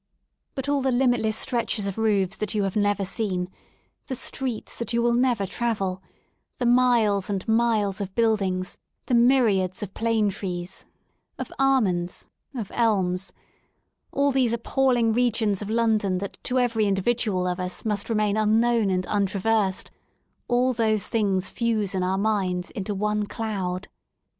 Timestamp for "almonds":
11.59-12.27